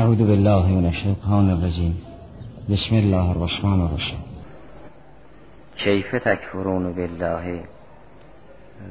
[0.00, 1.94] اعوذ بالله من الشیطان الرجیم
[2.70, 4.18] بسم الله الرحمن الرحیم
[5.76, 7.60] کیف تکفرون بالله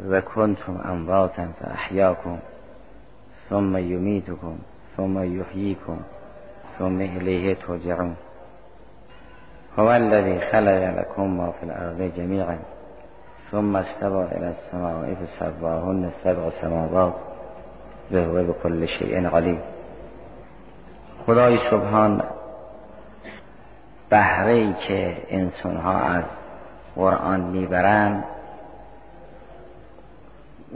[0.09, 2.37] و کنتم امواتا فاحیاکم
[3.49, 4.55] ثم یمیتکم
[4.97, 5.97] ثم یحییکم
[6.79, 8.15] ثم الیه ترجعون.
[9.77, 12.57] هو الذی خلق لكم ما فی الارض جمیعا
[13.51, 17.13] ثم استوى الى السماء فسواهن سبع سماوات
[18.11, 19.59] و هو بكل شیء علیم
[21.29, 22.23] خدای سبحان
[24.09, 26.23] بهره ای که انسان ها از
[26.95, 28.23] قرآن می‌برند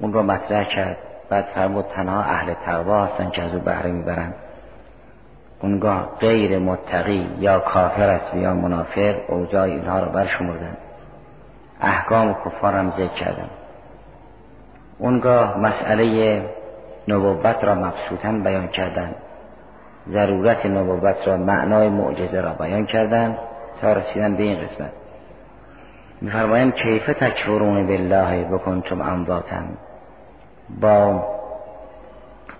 [0.01, 0.97] اون رو مطرح کرد.
[1.29, 4.35] بعد فرمود تنها اهل تقوا هستن که از او بهره می‌برند.
[5.61, 10.77] اونگاه غیر متقی یا کافر است یا منافر اوجای اینها رو برشمردن.
[11.81, 13.49] احکام کفار هم ذکر کردن.
[14.97, 16.41] اونگاه مسئله
[17.07, 19.15] نبوت را مبسوطا بیان کردند
[20.09, 23.37] ضرورت نبوت را معنای معجزه را بیان کردن
[23.81, 24.91] تا رسیدن به این قسمت.
[26.21, 29.69] میفرمایند کیف تکفرون بالله بکنتم امواتن
[30.81, 31.23] با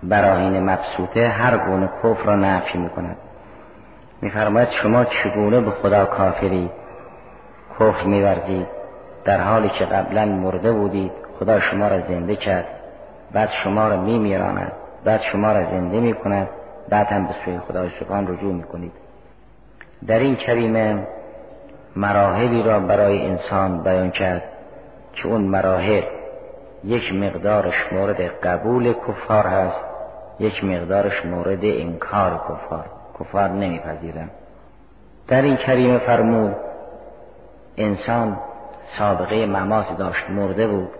[0.02, 3.16] براهین مبسوطه هر گونه کفر را نفی می‌کند.
[4.22, 6.70] میفرماید شما چگونه به خدا کافری؟
[7.80, 8.66] کفر میورزید.
[9.24, 12.66] در حالی که قبلا مرده بودید خدا شما را زنده کرد.
[13.32, 14.72] بعد شما را میمیراند.
[15.04, 16.48] بعد شما را زنده می‌کند.
[16.88, 18.92] بعد هم به سوی خدای سبحان رجوع می‌کنید.
[20.06, 21.06] در این کریمه
[21.96, 24.42] مراحلی را برای انسان بیان کرد
[25.12, 26.02] که اون مراحل
[26.84, 29.84] یک مقدارش مورد قبول کفار هست
[30.38, 32.84] یک مقدارش مورد انکار کفار.
[33.20, 34.30] کفار نمیپذیرن.
[35.28, 36.56] در این کریمه فرمود
[37.76, 38.38] انسان
[38.98, 40.90] سابقه ممات داشت مرده بود.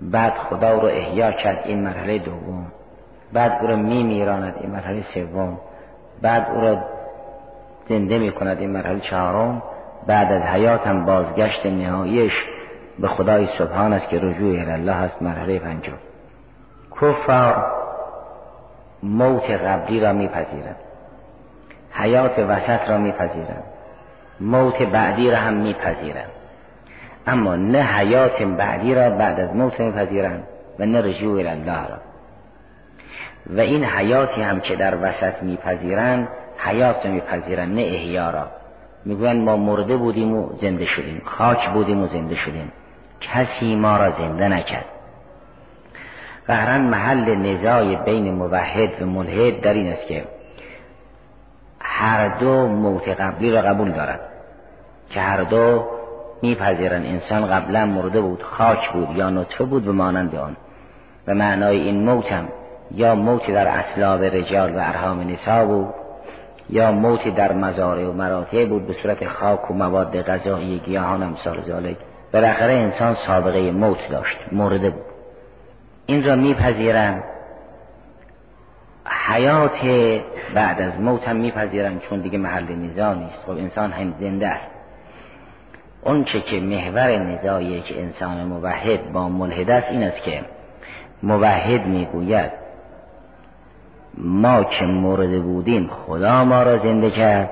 [0.00, 2.66] بعد خدا رو احیا کرد این مرحله دوم.
[3.32, 5.58] بعد او را می میراند این مرحله سوم
[6.22, 6.78] بعد او را
[7.88, 9.62] زنده می کند این مرحله چهارم
[10.06, 12.32] بعد از حیات هم بازگشت نهاییش
[12.98, 15.92] به خدای سبحان است که رجوع الله است مرحله پنجم.
[17.00, 17.66] کفار
[19.02, 20.76] موت قبلی را میپذیرند.
[21.92, 23.62] حیات وسط را میپذیرند.
[24.40, 26.30] موت بعدی را هم میپذیرند.
[27.26, 30.44] اما نه حیات بعدی را بعد از موت میپذیرند
[30.78, 31.96] و نه رجوع الله را.
[33.46, 38.46] و این حیاتی هم که در وسط میپذیرند حیات میپذیرند نه احیا را.
[39.34, 42.72] ما مرده بودیم و زنده شدیم خاک بودیم و زنده شدیم.
[43.20, 44.84] کسی ما را زنده نکرد.
[46.46, 50.24] قهرن محل نزاع بین موحد و ملحد در این است که
[51.80, 54.20] هر دو موت قبلی را قبول دارند
[55.10, 55.84] که هر دو
[56.42, 57.06] میپذیرند.
[57.06, 60.56] انسان قبلا مرده بود خاک بود یا نطفه بود به مانند آن.
[61.26, 62.48] و معنای این موت هم
[62.94, 65.94] یا موتی در اصلاب رجال و ارهام نسا بود
[66.70, 71.62] یا موتی در مزارع و مراتع بود به صورت خاک و مواد غذایی گیاهان امثال
[71.68, 71.96] ذالک
[72.32, 75.04] بالاخره انسان سابقه موت داشت مرده بود.
[76.06, 77.22] این را میپذیرن
[79.28, 79.78] حیات
[80.54, 83.42] بعد از موت هم میپذیرن چون دیگه محل نزاع نیست.
[83.46, 84.66] خب انسان هم زنده است.
[86.02, 90.40] اون چه که محور نزاعی که انسان موحد با ملحد است این است که
[91.22, 92.50] موحد می‌گوید
[94.18, 97.50] ما که مرده بودیم خدا ما را زنده کرد.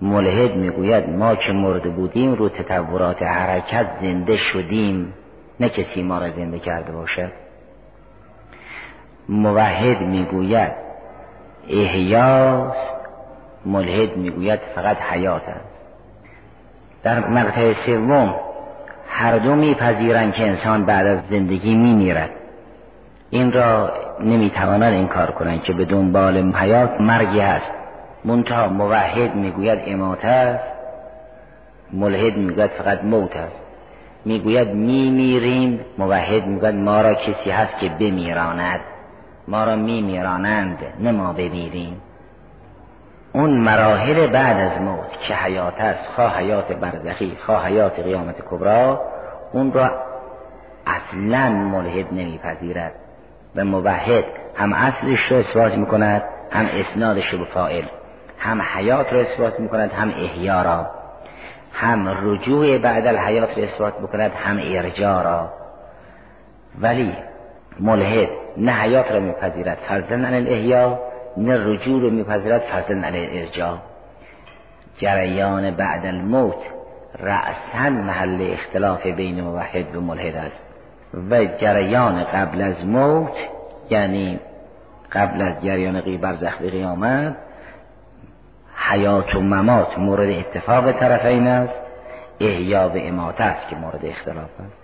[0.00, 5.14] ملحد می‌گوید ما که مرده بودیم رو تطورات حرکت زنده شدیم.
[5.60, 7.32] نه کسی ما را زنده کرده باشد
[9.28, 10.72] موحد می‌گوید
[11.68, 12.96] احیاست
[13.66, 15.70] ملحد می‌گوید فقط حیات است.
[17.02, 18.34] در مقطع سوم
[19.08, 22.30] هر دو میپذیرند که انسان بعد از زندگی میمیرد.
[23.30, 27.70] این را نمی‌توانند این کار کنند که به دنبال حیات مرگی هست
[28.24, 30.72] منتها موحد می‌گوید امات است
[31.92, 33.62] ملحد می‌گوید فقط موت است.
[34.24, 38.80] می‌گوید میمیریم موحد می‌گوید ما را کسی هست که بمیراند.
[39.48, 42.00] ما را میمیرانند نه ما بمیریم.
[43.32, 49.00] اون مراحل بعد از موت که حیات است خواه حیات برزخی خواه حیات قیامت کبرا
[49.52, 49.90] اون را
[50.86, 52.92] اصلا ملحد نمیپذیرد.
[53.56, 54.24] و موحد
[54.56, 57.84] هم اصلش رو اثبات می‌کند هم اسنادش رو فائل
[58.38, 60.90] هم حیات رو اثبات می‌کند هم احیا را
[61.72, 65.52] هم رجوع بعد الحیات رو اثبات می‌کند هم ارجاع را.
[66.80, 67.14] ولی
[67.80, 70.98] ملحد نه حیات را میپذیرد فضلا عن الاحیا
[71.36, 73.78] نه رجوع رو میپذیرد فضلا عن الارجاع.
[74.98, 76.62] جریان بعد الموت
[77.18, 80.69] رأسا محل اختلاف بین موحد و ملحد است.
[81.30, 83.34] و جریان قبل از موت
[83.90, 84.40] یعنی
[85.12, 87.36] قبل از جریان قی برزخ به قیامت
[88.88, 91.78] حیات و ممات مورد اتفاق طرفین است.
[92.40, 94.76] احیا و اماته است که مورد اختلاف است.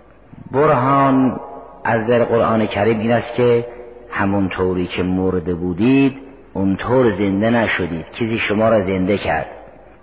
[0.51, 1.39] برهان
[1.83, 3.65] از در قرآن کریم این است که
[4.09, 6.17] همون طوری که مرده بودید
[6.53, 8.05] اونطور زنده نشدید.
[8.11, 9.47] کسی شما را زنده کرد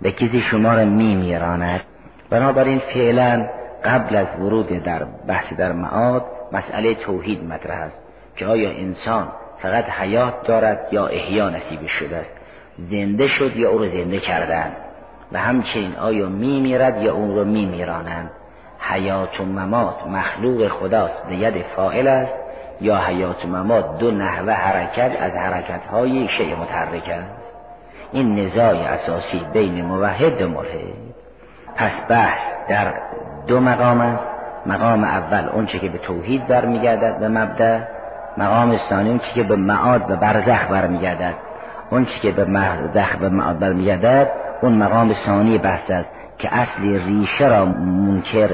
[0.01, 1.81] و کسی شما را می میراند
[2.29, 3.49] بنابراین فعلا
[3.85, 7.99] قبل از ورود در بحث در معاد مسئله توحید مطرح است
[8.35, 9.27] که آیا انسان
[9.61, 12.31] فقط حیات دارد یا احیا نصیب شده است؟
[12.77, 14.71] زنده شد یا او را زنده کردن
[15.31, 18.31] و همچنین آیا می میرد یا اون رو می میرانند؟
[18.79, 22.33] حیات و ممات مخلوق خداست به ید فائل است
[22.81, 27.45] یا حیات و ممات دو نحوه حرکت از حرکت های شیء متحرک است؟
[28.11, 31.15] این نزاع اساسی بین موحد و ملحد
[31.75, 32.39] پس بحث
[32.69, 32.93] در
[33.47, 34.27] دو مقام است.
[34.65, 37.79] مقام اول اونچه که به توحید برمیگردد به مبدع
[38.37, 41.33] مقام ثانی اونچه که به معاد و برزخ برمیگردد.
[41.89, 44.31] اونچه که به برزخ و معاد برمیگردد
[44.61, 48.49] اون مقام ثانی بحث است که اصلی ریشه را منکر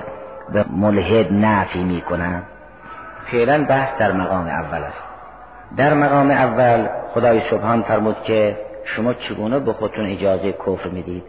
[0.53, 2.43] به ملحد نفی می کنند
[3.31, 5.03] فعلا بحث در مقام اول است.
[5.77, 11.23] در مقام اول خدای سبحان فرمود که شما چگونه به خودتون اجازه کفر می‌دید؟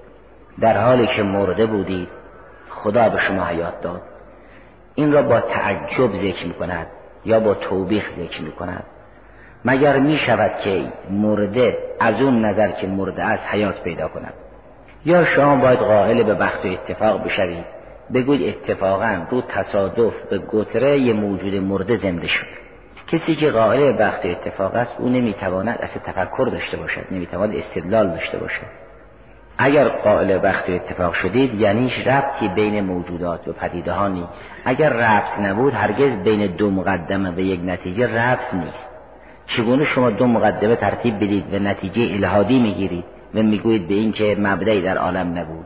[0.60, 2.08] در حالی که مرده بودید
[2.82, 4.02] خدا به شما حیات داد.
[4.94, 6.86] این را با تعجب ذکر می کند
[7.24, 8.84] یا با توبیخ ذکر می کند
[9.64, 14.34] مگر می شود که مرده از اون نظر که مرده از حیات پیدا کند؟
[15.04, 17.64] یا شما باید قائل به بخت و اتفاق بشوید؟
[18.14, 22.46] بگوید اتفاقا رو تصادف به گتره یه موجود مرده زنده شد.
[23.06, 27.54] کسی که قائل به بخت و اتفاق است او نمی‌تواند اصلا تفکر داشته باشد نمی‌تواند
[27.54, 28.66] استدلال داشته باشد.
[29.58, 34.44] اگر قائل بخت و اتفاق شدید یعنی ربطی بین موجودات و پدیده ها نیست.
[34.64, 38.88] اگر ربط نبود هرگز بین دو مقدمه و یک نتیجه ربط نیست.
[39.46, 43.04] چگونه شما دو مقدمه ترتیب بدید و نتیجه الهادی می‌گیرید
[43.34, 45.64] و می‌گویید به این که مبدعی در عالم نبود؟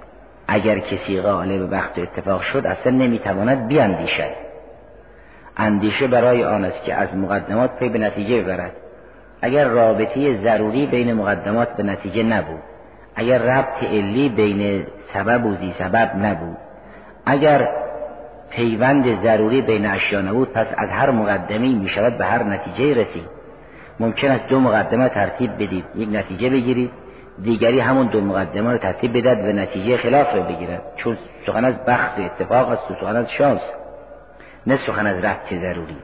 [0.48, 4.46] اگر کسی قائل به بخت و اتفاق شد اصلا نمی‌تواند بیاندیشد.
[5.56, 8.72] اندیشه برای آن است که از مقدمات پی به نتیجه ببرد.
[9.42, 12.62] اگر رابطه ضروری بین مقدمات به نتیجه نبود
[13.16, 16.56] اگر ربط علی بین سبب و زی سبب نبود
[17.26, 17.68] اگر
[18.50, 23.28] پیوند ضروری بین اشیا نبود پس از هر مقدمی می شود به هر نتیجه رسید.
[24.00, 25.84] ممکن است دو مقدمه ترتیب بدید.
[25.94, 26.90] یک نتیجه بگیرید
[27.42, 30.82] دیگری همون دو مقدمه رو ترتیب بدد و نتیجه خلاف رو بگیرد.
[30.96, 33.60] چون سخن از بخت و اتفاق است و سخن از شانس
[34.66, 35.96] نه سخن از ربط ضروری.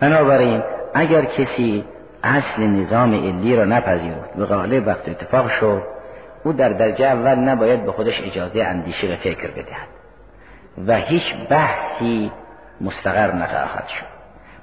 [0.00, 0.62] بنابراین
[0.94, 1.84] اگر کسی
[2.24, 5.97] اصل نظام علی را نپذیرفت و غالب وقت اتفاق شد
[6.48, 9.88] او در درجه اول نباید به خودش اجازه اندیشه و فکر بدهد.
[10.86, 12.32] و هیچ بحثی
[12.80, 14.06] مستقر نخواهد شد.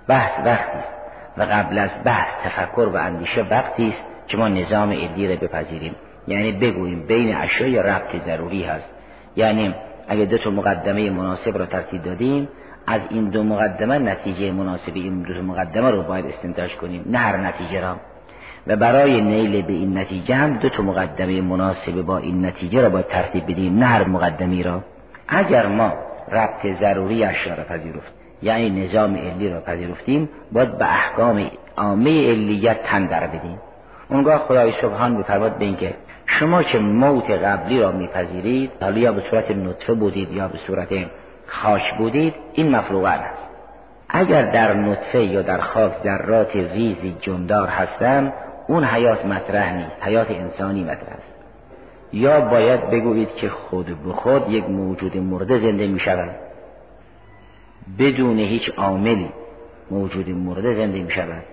[0.08, 0.94] بحث وقتی است
[1.38, 5.96] و قبل از بحث تفکر و اندیشه وقتی است که ما نظام علی را بپذیریم.
[6.28, 8.90] یعنی بگوییم بین اشیاء ربط ضروری هست.
[9.36, 9.76] یعنی
[10.08, 12.50] اگه دو تا مقدمه مناسب را ترتیب دادیم
[12.88, 17.06] از این دو مقدمه نتیجه مناسب این دو مقدمه رو باید استنتاج کنیم.
[17.06, 17.96] نه هر نتیجه را.
[18.68, 22.90] و برای نیل به این نتیجه هم دو تا مقدمه مناسب با این نتیجه را
[22.90, 23.80] باید ترتیب بدیم.
[23.80, 24.84] نه هر مقدمی را.
[25.28, 25.94] اگر ما
[26.32, 32.84] ربط ضروری اشیا را پذیرفت یعنی نظام علی را پذیرفتیم باید به احکام عامه علیت
[32.84, 33.60] تن در بدیم.
[34.10, 35.94] اونگاه خدای سبحان میفرماد به اینکه
[36.26, 40.90] شما که موت قبلی را میپذیرید حالا یا به صورت نطفه بودید یا به صورت
[41.48, 43.50] خاک بودید این مفروغن است.
[44.10, 48.34] اگر در نطفه یا در خاک ذرات ریزی جمدار هستند
[48.68, 51.36] اون حیات مطرح نیست حیات انسانی مطرح است.
[52.14, 56.36] یا باید بگویید که خود به خود یک موجود مرده زنده می شود
[58.00, 59.30] بدون هیچ عاملی
[59.92, 61.44] موجود مرده زنده می شود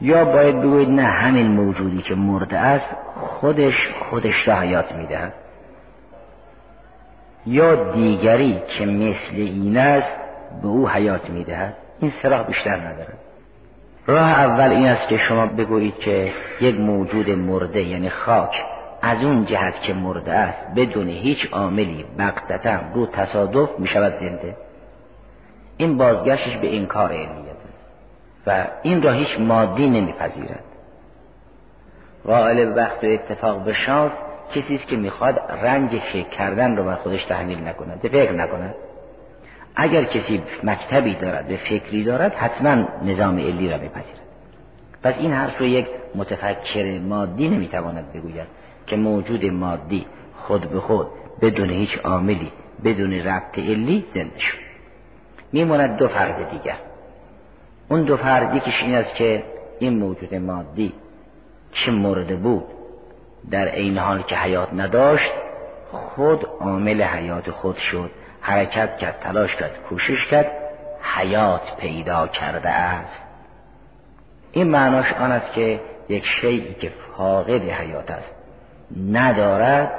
[0.00, 5.32] یا باید بگویید نه همین موجودی که مرده است خودش خودش را حیات می دهد
[7.46, 10.16] یا دیگری که مثل این است
[10.62, 13.18] به او حیات می دهد این سراغ بیشتر ندارد
[14.06, 18.64] راه اول این است که شما بگویید که یک موجود مرده یعنی خاک
[19.02, 24.56] از اون جهت که مرده است بدون هیچ عاملی بقتتا رو تصادف می شود زنده.
[25.76, 27.62] این بازگشتش به انکار علیت
[28.46, 30.64] و این را هیچ مادی نمیپذیرد.
[32.26, 34.12] قائل وقت و اتفاق به شانس
[34.54, 38.74] کسی است که می‌خواد رنج فکر کردن رو بر خودش تحمیل نکند فکر نکند.
[39.76, 44.20] اگر کسی مکتبی دارد به فکری دارد حتما نظام علی را بپذیرد.
[45.02, 48.46] پس این حرف رو یک متفکر مادی نمی‌تواند بگوید
[48.86, 51.06] که موجود مادی خود به خود
[51.40, 52.52] بدون هیچ عاملی
[52.84, 54.58] بدون ربط علی زنده شد.
[55.52, 56.76] میماند دو فرض دیگر.
[57.88, 59.44] اون دو فرض یکیش این است که
[59.78, 60.92] این موجود مادی
[61.72, 62.64] که مرده بود
[63.50, 65.32] در این حال که حیات نداشت
[65.92, 68.10] خود عامل حیات خود شد.
[68.42, 70.46] حرکت کرد تلاش کرد کوشش کرد
[71.02, 73.22] حیات پیدا کرده است.
[74.52, 78.34] این معناش آن است که یک شیعی که فاقد حیات است.
[79.10, 79.92] ندارد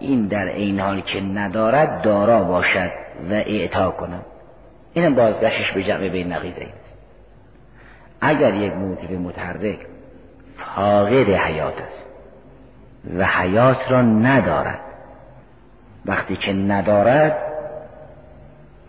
[0.00, 2.90] این در این حال که ندارد دارا باشد
[3.30, 4.24] و اعطا کند
[4.92, 6.96] این بازگشتش به جمع بین نقیزه است.
[8.20, 9.78] اگر یک موجود متحرک
[10.56, 12.04] فاقد حیات است
[13.18, 14.80] و حیات را ندارد
[16.06, 17.49] وقتی که ندارد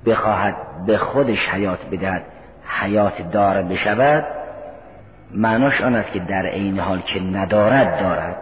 [0.05, 0.55] بخواهد
[0.85, 2.23] به خودش حیات بدهد
[2.65, 4.25] حیات دار بشود
[5.31, 8.37] معناش آن است که در عین حال که ندارد دارد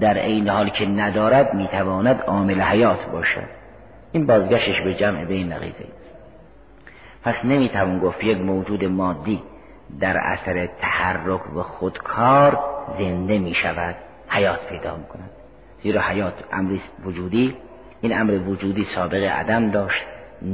[0.00, 3.48] در عین حال که ندارد می‌تواند عامل حیات باشد.
[4.12, 5.84] این بازگشتش به جمع بین نقیزه
[7.22, 9.42] پس نمی‌توان گفت یک موجود مادی
[10.00, 12.58] در اثر تحرک و خودکار
[12.98, 13.94] زنده می شود
[14.28, 15.30] حیات پیدا می کند
[15.82, 17.56] زیرا حیات امری وجودی
[18.00, 20.02] این امر وجودی سابقه عدم داشت.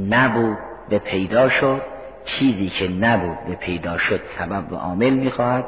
[0.09, 0.57] نبود
[0.89, 1.81] به پیدا شد.
[2.25, 5.65] چیزی که نبود به پیدا شد سبب و عامل می‌خواهد.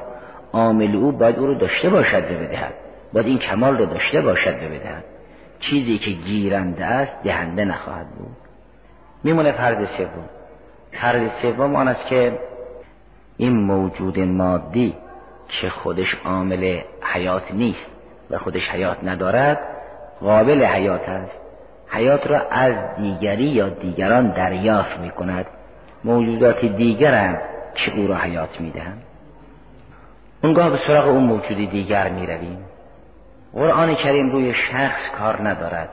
[0.54, 2.74] عامل او باید او رو داشته باشد به بدهد.
[3.14, 5.04] باید این کمال رو داشته باشد به بدهد.
[5.60, 8.38] چیزی که گیرنده است دهنده نخواهد بود.
[9.24, 10.30] میمونه فرض سوم.
[10.92, 12.40] فرض سوم آن است که
[13.38, 14.96] این موجود مادی
[15.48, 17.92] که خودش عامل حیات نیست
[18.30, 19.60] و خودش حیات ندارد
[20.22, 21.43] قابل حیات است.
[21.94, 25.46] حیات را از دیگری یا دیگران دریافت می کند
[26.04, 27.42] موجودات دیگرند
[27.76, 29.02] که او را حیات می دهند
[30.44, 32.58] اونگاه به سراغ اون موجود دیگر می رویم
[33.54, 35.90] قرآن کریم روی شخص کار ندارد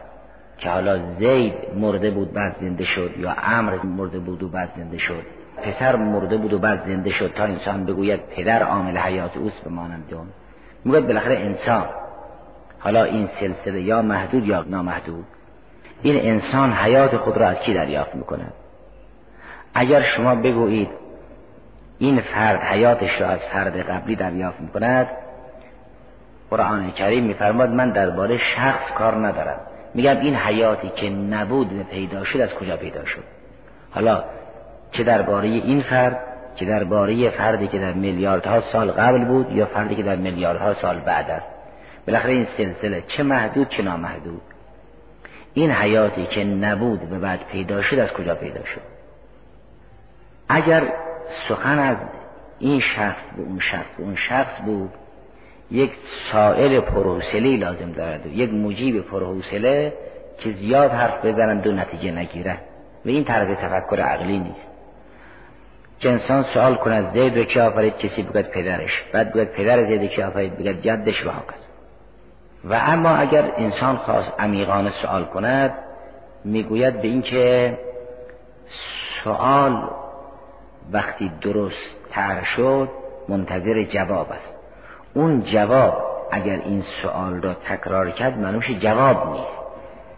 [0.59, 4.99] که حالا زید مرده بود بعد زنده شد یا امر مرده بود و بعد زنده
[4.99, 5.23] شد.
[5.63, 9.71] پسر مرده بود و بعد زنده شد تا انسان بگوید پدر عامل حیات اوست به
[9.71, 10.27] مانند اون
[10.85, 11.85] می‌گوید بالاخره انسان.
[12.79, 15.25] حالا این سلسله یا محدود یا نامحدود.
[16.03, 18.53] این انسان حیات خود را از کی دریافت می‌کند؟
[19.75, 20.89] اگر شما بگویید
[21.99, 25.09] این فرد حیاتش را از فرد قبلی دریافت می‌کند
[26.51, 29.61] قرآن کریم میفرماد من درباره شخص کار ندارم.
[29.95, 33.25] میگم این حیاتی که نبود و پیدا شد از کجا پیدا شد؟
[33.91, 34.25] حالا
[34.93, 36.21] چه درباره این فرد
[36.55, 40.99] چه درباره فردی که در میلیاردها سال قبل بود یا فردی که در میلیاردها سال
[40.99, 41.47] بعد است؟
[42.07, 44.43] بالاخره این سلسله چه محدود چه نامحدود؟
[45.55, 48.81] این حیاتی که نبود و بعد پیدا شد از کجا پیدا شد؟
[50.49, 50.93] اگر
[51.49, 51.97] سخن از
[52.59, 54.91] این شخص به اون شخص به اون شخص بود
[55.71, 55.93] یک
[56.33, 59.93] سائل پرحوصله لازم دارد و یک مجیب پرحوصله
[60.39, 62.59] که زیاد حرف بزنند و نتیجه نگیره.
[63.05, 64.67] و این طرز تفکر عقلی نیست.
[66.01, 69.03] که انسان سوال کند زید رو که آفرید؟ کسی بگد پدرش.
[69.13, 71.31] بعد بگد پدر زید که آفرید؟ بگد جدش و
[72.65, 75.75] و اما اگر انسان خواست عمیقانه سوال کند
[76.45, 77.79] می‌گوید به اینکه
[79.25, 79.91] سوال
[80.93, 82.89] وقتی درست تر شد
[83.29, 84.55] منتظر جواب است.
[85.15, 86.03] اون جواب
[86.33, 89.61] اگر این سوال را تکرار کرد منوش جواب نیست.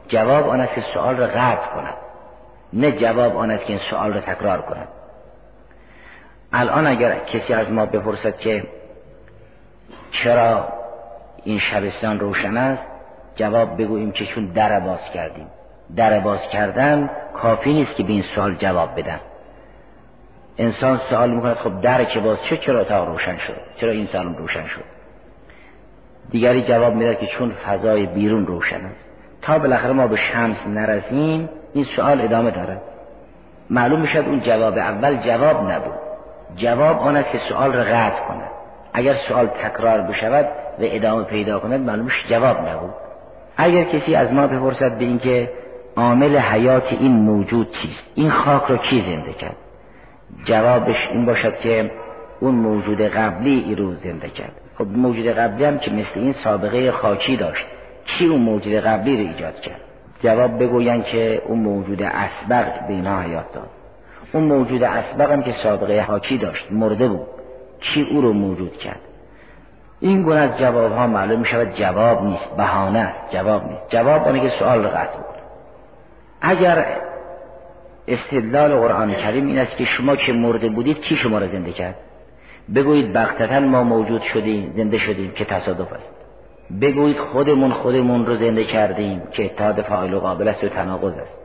[0.09, 1.95] جواب آن است که سوال را قطع کند.
[2.73, 4.89] نه جواب آن است که این سوال را تکرار کند.
[6.53, 8.65] الان اگر کسی از ما بپرسد که
[10.11, 10.69] چرا
[11.45, 12.87] این شبستان روشن است؟
[13.37, 15.47] جواب بگوییم که چون در باز کردیم.
[15.97, 19.21] در باز کردن کافی نیست که به این سوال جواب بدن.
[20.59, 24.37] انسان سوال می‌کند خب در که باز چه چرا تا روشن شد؟ چرا این سالون
[24.37, 24.85] روشن شد؟
[26.31, 29.05] دیگری جواب میده که چون فضای بیرون روشن است.
[29.43, 32.81] تا بالاخره ما به شمس نرسیم این سوال ادامه داره
[33.71, 35.99] معلوم می‌شد اون جواب اول جواب نبود.
[36.57, 38.51] جواب آن است که سوال را قطع کند.
[38.93, 40.49] اگر سوال تکرار بشود
[40.83, 42.95] و ادامه پیدا کند معلومش جواب نبود.
[43.57, 45.51] اگر کسی از ما بپرسد به اینکه
[45.97, 49.57] عامل حیات این موجود چیست این خاک را کی زنده کرد؟
[50.45, 51.91] جوابش این باشد که
[52.41, 54.53] اون موجود قبلی ای رو زنده کرد.
[54.79, 57.67] خب موجود قبلی هم که مثل این سابقه خاکی داشت
[58.07, 59.81] کی اون موجود قبلی رو ایجاد کرد؟
[60.23, 63.69] جواب بگوین که اون موجود اسبق به اینها حیات داد.
[64.33, 67.27] اون موجود اسبق هم که سابقه خاکی داشت مرده بود.
[67.81, 69.01] کی او رو موجود کرد؟
[70.03, 73.83] این گونه از جواب ها معلوم می شود جواب نیست بهانه جواب نیست.
[73.89, 75.37] جواب آنه که سوال رو قطع بود
[76.41, 76.87] اگر
[78.09, 81.95] استدلال قرآن کریم این است که شما که مرده بودید کی شما را زنده کرد؟
[82.75, 86.13] بگویید بختتا ما موجود شدیم زنده شدیم که تصادف است.
[86.81, 91.39] بگویید خودمون خودمون رو زنده کردیم که اتحاد فاعل و قابل است و تناقض است.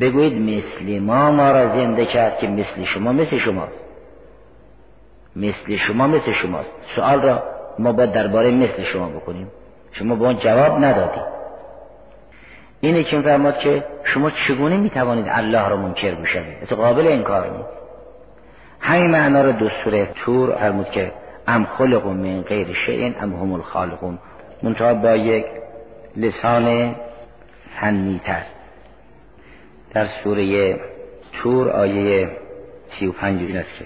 [0.00, 3.84] بگویید مثل ما ما را زنده کرد که مثل شما مثل شماست.
[5.36, 6.72] مثل شما مثل شماست.
[6.96, 9.50] سوال را ما باید درباره مثل شما بکنیم.
[9.92, 11.20] شما به اون جواب ندادی.
[12.80, 17.82] اینه که فرماد که شما چگونه می‌توانید الله رو منکر بشوید؟ از قابل انکار نیست.
[18.80, 21.12] همین معنا رو دستور تور فرمود که
[21.46, 24.18] ام خلق من غیر شیء ام هم الخالقون.
[24.62, 25.46] منتها با یک
[26.16, 26.94] لسان
[27.80, 28.42] فنیتر.
[29.94, 30.76] در سوره
[31.32, 32.30] تور آیه
[32.86, 33.84] سی و پنج این است که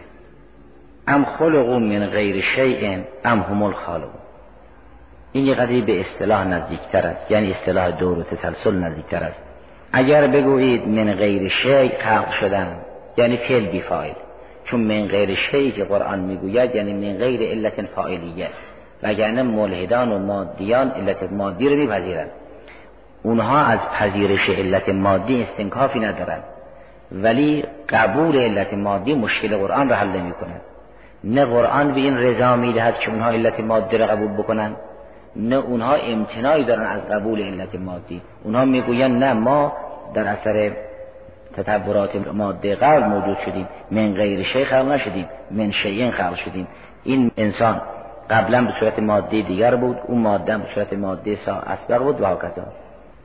[1.10, 4.20] ام خلقو من غیر شیء ام هم الخالقون.
[5.32, 7.30] این یه قدری به اصطلاح نزدیکتر است.
[7.30, 9.42] یعنی اصطلاح دور و تسلسل نزدیکتر است.
[9.92, 12.76] اگر بگویید من غیر شیء خلق شدن
[13.16, 14.14] یعنی فعل بیفایل
[14.64, 18.48] چون من غیر شیعی که قرآن می‌گوید یعنی من غیر علت فاعلیه.
[19.02, 22.30] وگرنه ملحدان و مادیان علت مادی رو میپذیرند
[23.22, 26.44] اونها از پذیرش علت مادی استنکافی ندارند
[27.12, 30.60] ولی قبول علت مادی مشکل قرآن را حل نمی کند
[31.24, 34.76] نه قرآن به این رضا می‌دهد که اونها علت مادی را قبول بکنند
[35.36, 38.22] نه اونها امتناعی دارن از قبول علت مادی.
[38.44, 39.72] اونها می‌گویند نه ما
[40.14, 40.72] در اثر
[41.56, 46.66] تطورات ماده قبل موجود شدیم من غیر شی خلق نشدیم من شیئن خلق شدیم.
[47.04, 47.80] این انسان
[48.30, 52.26] قبلا به صورت ماده دیگر بود اون ماده به صورت ماده سا اسبق بود و
[52.26, 52.62] هکذا.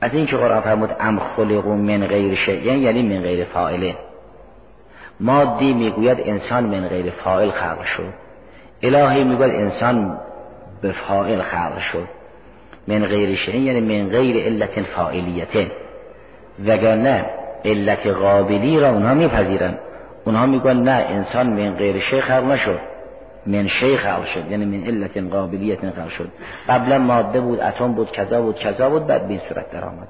[0.00, 3.94] از این که قرآن فرمود ام خلقو من غیر شیئن یعنی من غیر فاعله.
[5.20, 8.12] مادی می‌گوید انسان من غیر فاعل خلق شد.
[8.82, 10.18] الهی می‌گوید انسان
[10.82, 12.08] به فاعل خلق شد.
[12.88, 15.70] من غیر شیئن یعنی من غیر علت فاعلیت.
[16.66, 17.24] وگرنه
[17.64, 19.74] علت قابلی را اونها میپذیرن.
[20.24, 22.78] اونها میگن نه انسان من غیر شیخ خلق نشد.
[23.46, 26.28] من شیخ خلق شد یعنی من علت قابلیت خلق شد.
[26.68, 30.08] قبلا ماده بود اتم بود کذا بود کذا بود بعد به صورت در آمد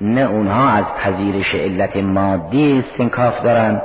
[0.00, 3.82] نه اونها از پذیرش علت مادی استنکاف دارن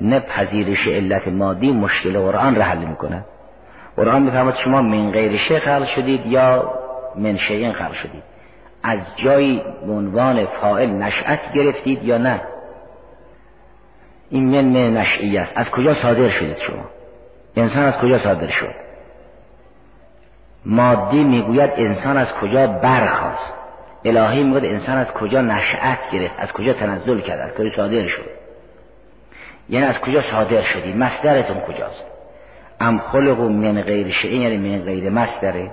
[0.00, 3.24] نه پذیرش علت مادی مشکل قرآن را حل می‌کنه.
[3.96, 6.74] قرآن میفرماد شما من غیر شیخ خلق شدید یا
[7.16, 8.22] من شیئن خلق شدید؟
[8.82, 12.40] از جایی عنوان فائل نشأت گرفتید یا نه؟
[14.30, 15.52] این من من نشئی است.
[15.56, 16.84] از کجا صادر شدید شما؟
[17.56, 18.74] انسان از کجا صادر شد؟
[20.66, 23.61] مادی می‌گوید انسان از کجا برخواست
[24.04, 28.30] الهی می‌گوید انسان از کجا نشأت گرفت؟ از کجا تنزل کرد؟ از کجا صادر شد؟
[29.68, 32.04] یعنی از کجا صادر شدید مصدرتون کجاست؟
[32.80, 35.70] ام خلقو من غیر شئی یعنی من غیر مصدره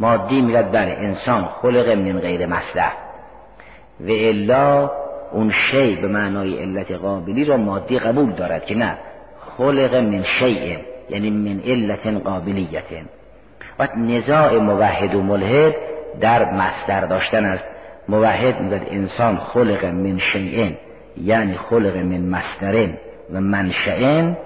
[0.00, 2.92] مادی میگد بله انسان خلق من غیر مصدر.
[4.00, 4.90] و الا
[5.32, 8.98] اون شی به معنای علت قابلی را مادی قبول دارد که نه.
[9.58, 10.78] خلق من شیء
[11.10, 12.84] یعنی من علت قابلیت.
[13.78, 15.74] و نزاع موحد و ملحد
[16.20, 17.64] در مصدر داشتن است.
[18.08, 20.70] موحد میگد انسان خلق من شیء
[21.16, 22.88] یعنی خلق من مصدر
[23.32, 24.36] و منشئن.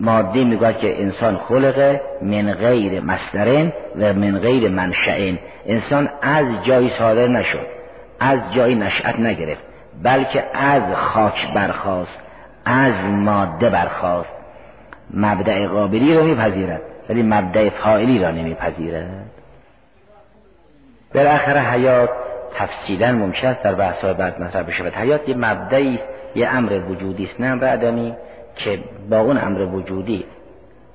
[0.00, 6.90] مادی می‌گوید که انسان خلق من غیر مصدرین و من غیر منشعین انسان از جایی
[6.98, 7.66] صادر نشد
[8.20, 9.62] از جایی نشأت نگرفت
[10.02, 12.18] بلکه از خاک برخواست
[12.64, 14.34] از ماده برخواست
[15.14, 19.27] مبدع قابلی را میپذیرد ولی مبدع فاعلی را نمیپذیرد.
[21.14, 22.10] بالاخره حیات
[22.54, 25.98] تفصیلا ممکن است در بحث بعد مطرح بشود حیات یه مبدعی
[26.34, 28.16] یه امر وجودی است نه بعدمی
[28.56, 28.78] که
[29.10, 30.24] با اون امر وجودی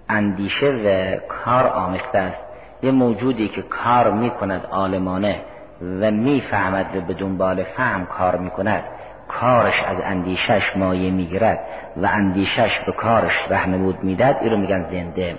[0.09, 2.39] اندیشه و کار آمیخته است.
[2.83, 5.41] یه موجودی که کار می‌کند عالمانه
[5.81, 8.83] و می‌فهمد و به دنبال فهم کار می‌کند
[9.27, 11.59] کارش از اندیشش مایه می‌گیرد
[11.97, 15.35] و اندیشش به کارش رهنمود می‌داد این رو میگن زنده.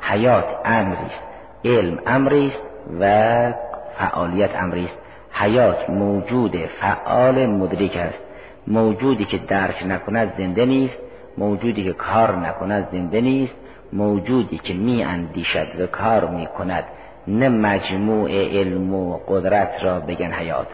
[0.00, 1.22] حیات امری است
[1.64, 2.62] علم امری است
[3.00, 3.52] و
[3.98, 4.96] فعالیت امری است.
[5.32, 8.22] حیات موجود فعال مدرک است.
[8.66, 10.98] موجودی که درک نکند زنده نیست.
[11.38, 13.54] موجودی که کار نکند زنده نیست.
[13.92, 16.84] موجودی که می اندیشد و کار می کند
[17.28, 20.66] نه مجموع علم و قدرت را بگن حیات.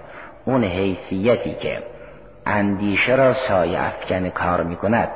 [0.44, 1.82] اون حیثیتی که
[2.46, 5.08] اندیشه را سایه افکن کار می کند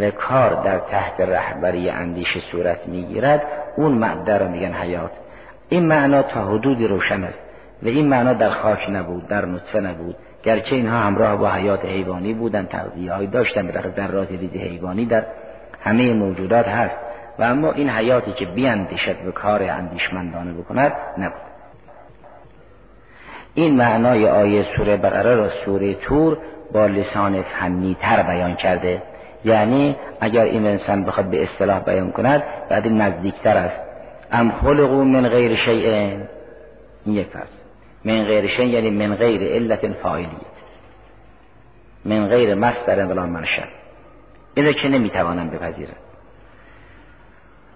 [0.00, 3.42] و کار در تحت رهبری اندیشه صورت می گیرد
[3.76, 5.10] اون مبدع را میگن حیات.
[5.70, 7.40] این معنا تا حدودی روشن است
[7.82, 10.16] و این معنا در خاک نبود در نطفه نبود.
[10.42, 15.06] گرچه اینها همراه با حیات حیوانی بودن تغذیه های داشتن به در راز ریز حیوانی
[15.06, 15.24] در
[15.80, 16.96] همه موجودات هست.
[17.38, 21.50] و اما این حیاتی که بیاندیشد و کار اندیشمندانه بکند نبود.
[23.54, 26.38] این معنای آیه سوره بقره را سوره تور
[26.72, 29.02] با لسان فنی تر بیان کرده.
[29.44, 33.89] یعنی اگر این انسان بخواد به اصطلاح بیان کند بعد نزدیکتر است.
[34.32, 35.94] ام خلقو من غیر شیء
[37.04, 37.60] این یک فرض.
[38.04, 40.30] من غیر شن یعنی من غیر علت فاعلیت
[42.04, 43.64] من غیر مصدر ولا منشأ.
[44.54, 45.96] اینو که نمی‌توانم بپذیرم.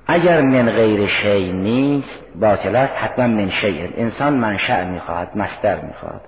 [0.07, 3.89] اگر من غیر شی نیست باطل است حتما من شیء.
[3.97, 6.21] انسان منشأ می‌خواهد مستر می‌خواهد.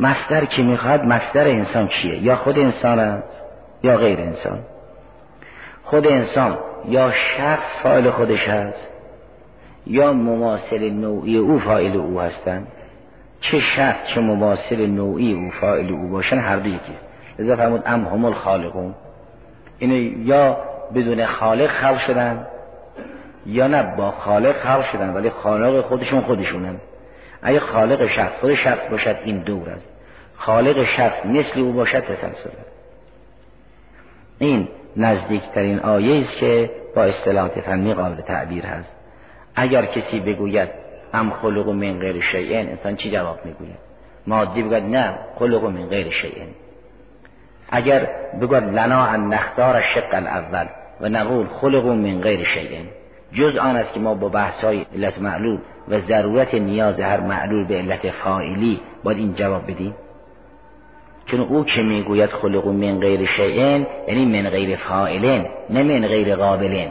[0.00, 3.44] مستر که می‌خواهد مستر انسان چیه؟ یا خود انسان است
[3.82, 4.58] یا غیر انسان.
[5.84, 8.93] خود انسان یا شخص فاعل خودش هست
[9.86, 12.66] یا مماثل نوعی او فاعل او هستند
[13.40, 17.04] چه شخص چه مماثل نوعی او فاعل او باشن؟ هر دو یکیست.
[17.38, 18.94] لذا فرمود ام هم الخالقون.
[19.78, 20.58] اینه یا
[20.94, 22.46] بدون خالق خلق شدن
[23.46, 26.76] یا نه با خالق خلق شدن ولی خالق خودشون خودشونن.
[27.42, 29.88] اگه خالق شخص خود شخص باشد این دور است.
[30.36, 32.50] خالق شخص مثل او باشد تسلسل.
[34.38, 39.03] این نزدیکترین آیه است که با اصطلاحات فنی قابل تعبیر هست.
[39.54, 40.68] اگر کسی بگوید
[41.12, 43.78] ام خلق من غیر شیئن انسان چی جواب می‌گوید؟
[44.26, 46.48] مادی بگوید نه خلق من غیر شیئن
[47.70, 48.08] اگر
[48.40, 50.66] بگوید لنا ان نختار شق الاول
[51.00, 52.84] و نقول خلق من غیر شیئن
[53.32, 57.66] جز آن است که ما با بحث های علت معلول و ضرورت نیاز هر معلول
[57.66, 59.94] به علت فاعلی باید این جواب بدیم؟
[61.26, 66.36] چون او که می‌گوید خلق من غیر شیئن یعنی من غیر فاعلن نه من غیر
[66.36, 66.88] قابلن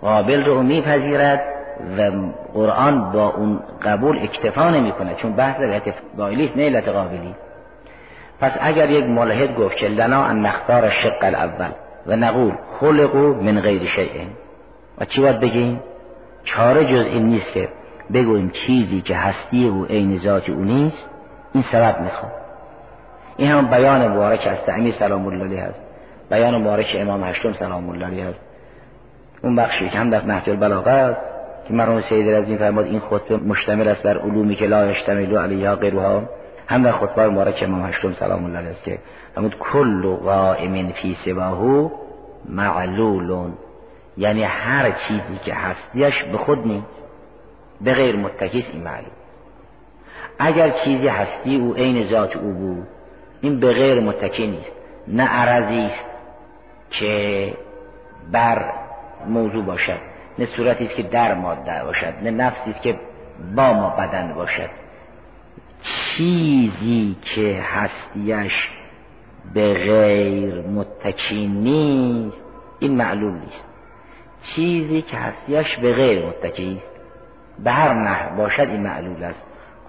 [0.00, 1.61] قابل رو میپذیرد
[1.98, 2.10] و
[2.54, 7.34] قرآن با اون قبول اکتفا نمی‌کنه چون بحث علت است نه علت قابلی.
[8.40, 11.70] پس اگر یک ملحد گفت که لنا ان نختار شق الاول
[12.06, 14.26] و نقول خلقو من غیر شیئن
[14.98, 15.80] و چی باید بگیم؟
[16.44, 17.68] چاره جز این نیست که
[18.12, 21.10] بگوییم چیزی که هستی او عین ذات او نیست
[21.54, 22.32] این سبب می‌خواد.
[23.36, 25.80] این هم بیان مبارک از تعمیر سلام الله هست.
[26.30, 28.40] بیان مبارک امام هشتم سلام الله هست.
[29.42, 31.31] اون بخشی که هم در نهج البلاغه است.
[31.68, 35.76] که مرحوم سید رضی فرمود این خطبه مشتمل است بر علومی که لا یشتمل علیها
[35.76, 36.22] غیرها.
[36.66, 38.98] هم در خطبه مبارک امام هشتم سلام الله است که
[39.34, 41.90] فرمود کل قائم فی سواهو
[42.48, 43.52] معلولون.
[44.16, 47.04] یعنی هر چیزی که هستیش به خود نیست
[47.80, 49.10] به غیر متکیس این معلوم
[50.38, 52.86] اگر چیزی هستی او عین ذات او بود
[53.40, 54.72] این به غیر متکی نیست.
[55.08, 56.04] نه عرضی است
[56.90, 57.54] که
[58.32, 58.72] بر
[59.26, 60.11] موضوع باشد.
[60.38, 62.98] نه صورتی است که در ماده باشد نه نفسی است که
[63.56, 64.70] با ما بدن باشد.
[65.82, 68.68] چیزی که هستیش
[69.54, 72.44] به غیر متکی نیست
[72.78, 73.64] این معلوم نیست.
[74.42, 77.02] چیزی که هستیش به غیر متکی است
[77.64, 79.42] به هر نحو باشد این معلول است.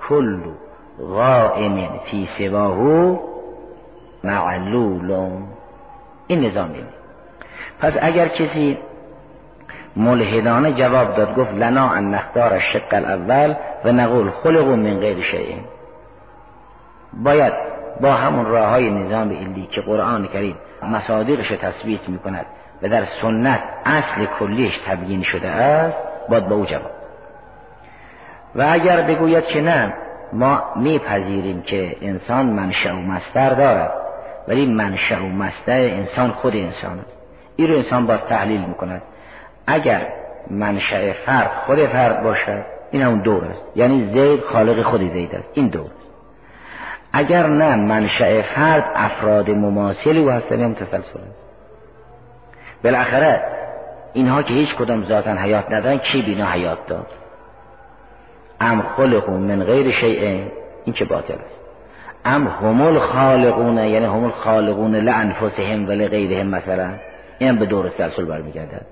[0.10, 0.40] کل
[1.00, 3.20] غائم فی سواهو
[4.24, 5.12] معلول
[6.28, 6.74] این نظام
[7.80, 8.78] پس اگر کسی
[9.96, 15.56] ملحدانه جواب داد گفت لنا ان نختار الشق الاول و نقول خلق من غیر شیء.
[17.14, 17.54] باید
[18.02, 22.46] با همون راه های نظام علی که قرآن کریم مصادیقش تثبیت می کند
[22.82, 25.98] و در سنت اصل کلیش تبیین شده است
[26.30, 26.92] باید با او جواب
[28.56, 29.94] و اگر بگوید که نه
[30.34, 33.92] ما میپذیریم که انسان منشأ و مستر دارد
[34.48, 37.18] ولی منشأ و مستر انسان خود انسان است.
[37.56, 39.02] این رو انسان باز تحلیل می‌کند.
[39.68, 40.08] اگر
[40.52, 43.64] منشأ فرد خود فرد باشد این همون دور است.
[43.76, 45.50] یعنی زید خالق خود زید است.
[45.54, 46.10] این دور است.
[47.14, 51.44] اگر نه منشأ فرد افراد مماثلی و هستن هم تسلسل است.
[52.84, 53.44] بالاخره
[54.14, 57.08] اینها که هیچ کدام ذاتا حیات ندارن کی بینا حیات داد؟
[58.62, 60.48] ام خلقون من غیر شیء
[60.86, 61.60] این که باطل است.
[62.26, 66.94] ام همول خالقون یعنی همول خالقون لانفسهم و لغیرهم مثلا.
[67.40, 68.86] این به دور سلسل برمیگردد.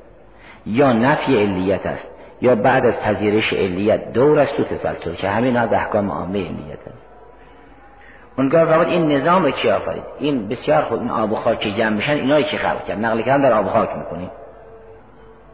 [0.65, 2.07] یا نفی علیت است
[2.41, 6.87] یا بعد از پذیرش علیت دور است تو تسلسل که همین از احکام عامه علیت
[6.87, 7.01] است.
[8.37, 11.97] اونگاه فرمود این نظام چی آفرید؟ این بسیار خود این آب و خاک که جمع
[11.97, 14.29] بشن اینایی که خلق کرد نقل کردن در آب و خاک می‌کنیم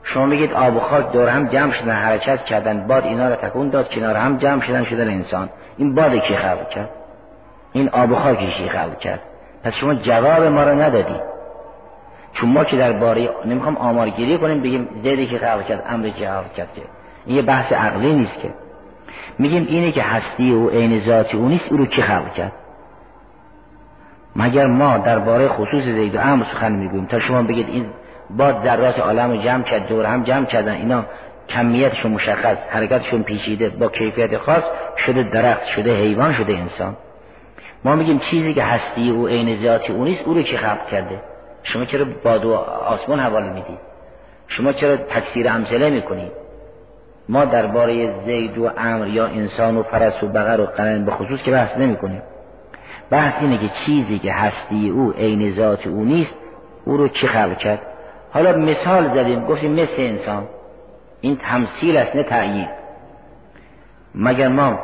[0.03, 3.69] شما میگید آب و خاک دور هم جمع شدن حرکت کردن باد اینا رو تکون
[3.69, 5.49] داد کنار هم جمع شدن شدن انسان.
[5.77, 6.89] این باد کی خلق کرد؟
[7.73, 9.19] این آب و خاکی کی خلق کرد؟
[9.63, 11.19] پس شما جواب ما رو ندادی.
[12.37, 16.27] چون ما که در باره نمی‌خوام آمارگیری کنیم بگیم زیدی که خلق کرد امری که
[16.27, 16.69] خلق کرد.
[16.75, 16.81] که
[17.33, 18.49] یه بحث عقلی نیست که.
[19.39, 22.51] میگیم اینه که هستی و عین ذاتی او نیست او رو کی خلق کرد؟
[24.35, 27.85] مگر ما درباره خصوص زید و امر سخن می‌گوییم؟ تا شما بگید این
[28.29, 31.05] باد ذرات عالم رو جمع کرد دور هم جمع کردن اینا
[31.49, 34.63] کمیتشون مشخص حرکتشون پیچیده با کیفیت خاص
[34.97, 36.97] شده درخت شده حیوان شده انسان.
[37.83, 41.21] ما میگیم چیزی که هستی او عین ذاتی او نیست او رو که خلق کرده؟
[41.73, 43.79] شما چرا باد و آسمان حواله می‌دید
[44.47, 46.31] شما چرا تکثیر امثله می‌کنید
[47.29, 51.41] ما درباره زید و امر یا انسان و پرس و بغر و قرن به خصوص
[51.41, 52.21] که بحث نمی‌کنیم.
[53.09, 56.35] بحث اینه که چیزی که هستی او عین ذات او نیست
[56.85, 57.81] او رو کی خلق کرد؟
[58.31, 60.47] حالا مثال زدیم گفتیم مثل انسان.
[61.21, 62.67] این تمثیل است نه تعیین
[64.15, 64.79] مگر ما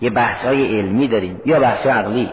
[0.00, 2.32] یه بحث های علمی داریم یا بحث عقلی؟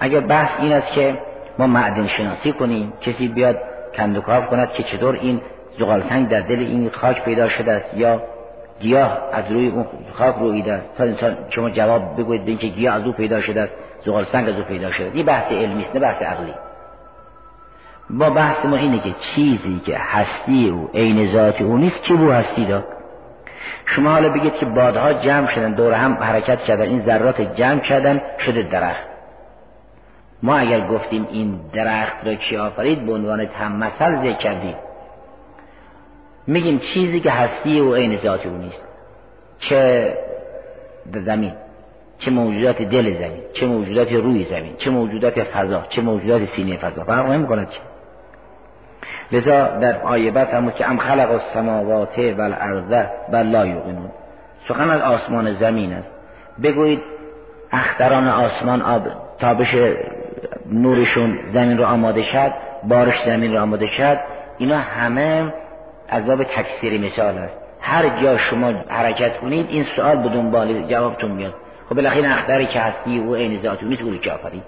[0.00, 1.18] اگر بحث این است که
[1.58, 2.92] ما معدن شناسی کنیم.
[3.00, 3.58] کسی بیاد
[3.96, 5.40] کندوکاف کند که چطور این
[5.78, 8.22] زغالسنگ در دل این خاک پیدا شده است یا
[8.80, 10.96] گیاه از روی اون خاک رویده است.
[10.98, 13.72] تا انسان شما جواب بگویید به اینکه گیاه از او پیدا شده است
[14.06, 15.16] زغالسنگ از او پیدا شده است.
[15.16, 16.54] این بحث علمی است نه بحث عقلی.
[18.10, 22.30] با بحث ما اینه که چیزی که هستی او عین ذات او نیست که بو
[22.30, 22.84] هستی داد
[23.86, 28.20] شما حالا بگید که بادها جمع شدن دور هم حرکت کردن این ذرات جمع کردن
[28.38, 29.13] شده درخت.
[30.44, 34.74] ما اگر گفتیم این درخت را کی آفرید به عنوان مثل ذکر کردیم.
[36.46, 38.82] میگیم چیزی که هستی و عین ذات او نیست.
[39.58, 40.14] چه
[41.24, 41.52] زمین
[42.18, 47.04] چه موجودات دل زمین چه موجودات روی زمین چه موجودات فضا چه موجودات سینه فضا.
[47.04, 47.80] فرق چه
[49.32, 54.10] لذا در آیه بعد هم که ام خلق السماوات و الارض بل لا یوقنون
[54.68, 56.12] سخن از آسمان زمین است.
[56.62, 57.02] بگویید
[57.72, 59.02] اختران آسمان آب
[59.38, 59.74] تابش
[60.72, 62.52] نورشون زمین رو آماده شد
[62.88, 64.18] بارش زمین رو آماده شد.
[64.58, 65.52] اینا همه
[66.08, 67.56] از باب تکثیری مثال است.
[67.80, 71.54] هر جا شما حرکت کنید این سوال به دنبال جوابتون میاد.
[71.88, 74.62] خب بالاخره اختری که هستی و عین ذاتی نیست اولی که آفرید؟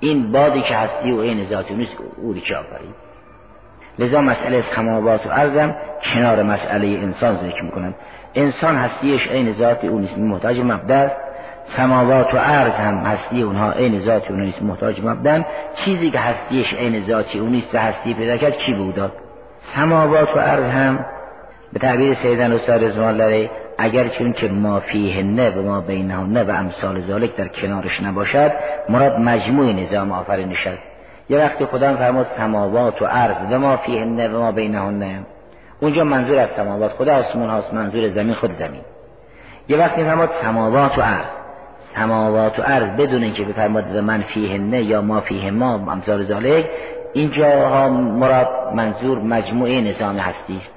[0.00, 2.94] این بادی که هستی و عین ذاتی نیست اولی که آفرید؟
[3.98, 5.76] لذا مسئله سماوات و ارزم
[6.14, 7.94] کنار مسئله انسان ذکر می‌کنن
[8.34, 11.10] انسان هستیش عین ذات او نیست محتاج مبدا
[11.76, 14.62] سماوات و ارز هم هستی اونها عین ذات اون نیست.
[14.62, 15.42] محتاج مبدا
[15.74, 19.12] چیزی که هستیش عین ذاتی اون نیست و هستی پیدا کرد کی بوداد
[19.76, 21.06] سماوات و ارز هم
[21.72, 26.44] به تعبیر سیدن استاد رزوان لره اگر چون که ما فیه نه و ما نه
[26.44, 28.52] و امثال ذالک در کنارش نباشد
[28.88, 30.82] مراد مجموع نظام آفرینش است.
[31.28, 35.18] یه وقتی خدا فرمود سماوات و ارز و ما فیه نه و ما نه.
[35.80, 38.80] اونجا منظور از سماوات خدا آسمان هاست منظور زمین خود زمین.
[39.68, 41.43] یه وقتی فرمود سماوات و ارز
[41.94, 46.24] سماوات و ارز بدون اینکه بفرماد و من فیه نه یا ما فیه ما امثال
[46.24, 46.70] ذالک
[47.12, 50.56] اینجاها مراد منظور مجموعه نظام هستی.
[50.56, 50.74] است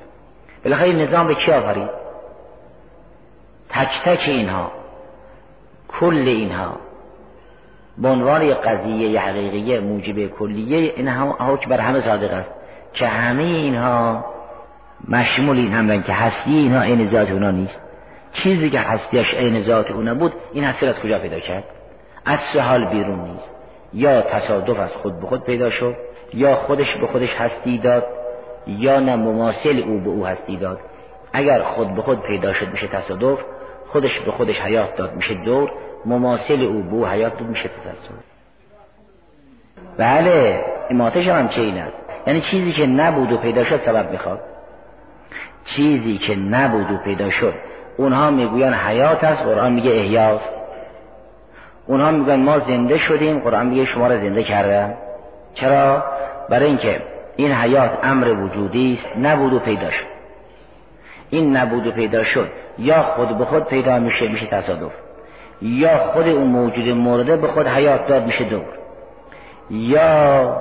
[0.63, 1.89] بالاخره نظام به کی آفرید؟
[3.69, 4.71] تک تک اینها
[5.99, 6.71] کل اینها
[7.97, 11.35] به عنوان قضیه حقیقیه موجب کلیه این هم
[11.67, 12.51] بر همه صادق است
[12.93, 14.25] که همه اینها
[15.09, 17.86] مشمول این هم که هستی اینها عین ذات اونا نیست.
[18.33, 21.63] چیزی که هستیش عین ذات اونا بود این هستی از کجا پیدا کرد؟
[22.25, 23.51] از سه بیرون نیست.
[23.93, 25.95] یا تصادف از خود به خود پیدا شد
[26.33, 28.05] یا خودش به خودش هستی داد
[28.67, 30.79] یا نه مماثل او به او هستی داد.
[31.33, 33.39] اگر خود به خود پیدا شد میشه تصادف
[33.87, 35.71] خودش به خودش حیات داد میشه دور
[36.05, 38.13] مماثل او به او حیات داد میشه تسلسل.
[39.97, 41.97] بله اماتش هم چه این است.
[42.27, 44.39] یعنی چیزی که نبود و پیدا شد سبب می‌خواد.
[45.65, 47.53] چیزی که نبود و پیدا شد
[47.97, 50.55] اونها می‌گوین حیات است قرآن میگه احیاست.
[51.87, 54.93] اونها میگن ما زنده شدیم قرآن میگه شما را زنده کردم.
[55.53, 56.03] چرا؟
[56.49, 57.01] برای اینکه
[57.35, 60.05] این حیات امر وجودی است نبود و پیدا شد.
[61.29, 64.91] این نبود و پیدا شد یا خود به خود پیدا میشه میشه تصادف.
[65.61, 68.65] یا خود اون موجود مرده به خود حیات داد میشه دور.
[69.69, 70.57] یا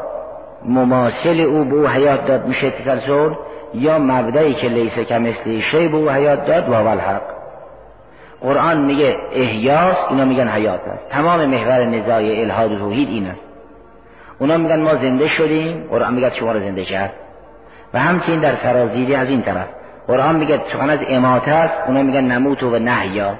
[0.64, 3.34] مماثل او به او حیات داد میشه تسلسل.
[3.74, 7.22] یا مبدعی که لیسه کمثلی شی به او حیات داد و الحق.
[8.40, 11.08] قرآن میگه احیاس اینا میگن حیات است.
[11.08, 13.44] تمام محور نزاع الهاد و توحید این است.
[14.38, 17.12] اونا میگن ما زنده شدیم قرآن میگه شما رو زنده کرد.
[17.94, 19.68] و همچنین در فرازیلی از این طرف.
[20.06, 23.34] قرآن میگه سخن از اماته است اونا میگن نموت و نحیا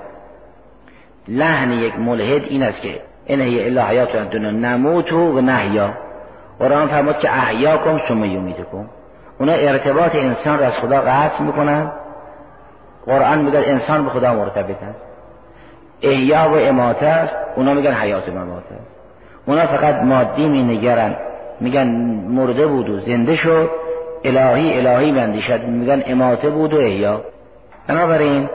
[1.29, 5.95] لحن یک ملحد این است که این هی الا حیات دنیا نموت و نحیا
[6.59, 8.87] قرآن فرمود که احیاکم ثم یمیتکم.
[9.39, 11.93] اونا ارتباط انسان را از خدا قطع می‌کنن
[13.07, 15.07] قرآن میگه انسان به خدا مرتبط است.
[16.03, 18.97] احیا و اماته است اونا میگن حیات و ممات است.
[19.47, 21.17] اونا فقط مادی می نگرن
[21.61, 21.87] میگن
[22.29, 23.71] مرده بود و زنده شد.
[24.25, 27.21] الهی الهی مندیشد میگن اماته بود و احیا.
[27.89, 28.49] بنابراین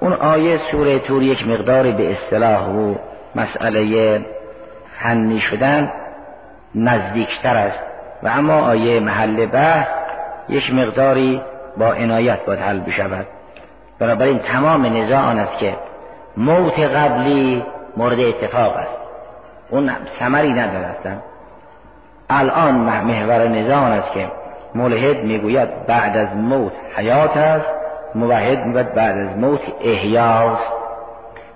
[0.00, 2.94] اون آیه سوره تور یک مقداری به اصطلاح و
[3.34, 4.20] مسئله
[4.98, 5.92] فنی شدن
[6.74, 7.80] نزدیکتر است.
[8.22, 10.01] و اما آیه محل بحث
[10.48, 11.40] یک مقداری
[11.76, 13.26] با عنایت باید حل بشود.
[13.98, 15.76] بنابراین تمام نزاع آن است که
[16.36, 17.64] موت قبلی
[17.96, 18.98] مورد اتفاق است.
[19.70, 21.22] اون سمری ندارستن
[22.30, 24.28] الان محور نزاع است که
[24.74, 27.70] ملحد می‌گوید بعد از موت حیات است
[28.14, 30.72] موحد می‌گوید بعد از موت احیاست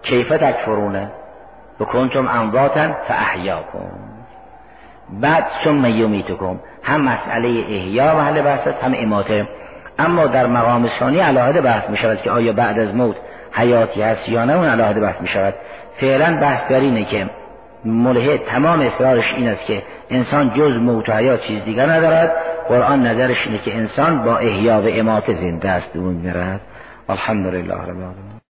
[0.02, 1.10] کیف تکفرونه
[1.80, 4.15] بکنتم امواتن فاحیاکم.
[5.10, 6.60] بعد ثم یمیتکم.
[6.82, 9.46] هم مسئله احیا محل بحث است هم اماته.
[9.98, 13.16] اما در مقام ثانی علاهده بحث می شود که آیا بعد از موت
[13.52, 15.54] حیاتی هست یا نه اون علاهده بحث می شود
[16.00, 17.30] فعلا بحث در اینه که
[17.84, 22.32] ملحد تمام اصرارش این است که انسان جز موت و حیات چیز دیگر ندارد.
[22.68, 25.96] قرآن نظرش اینه که انسان با احیا و امات زنده است.
[25.96, 26.60] اون میرد
[27.08, 28.35] الحمدلله رب العالمین.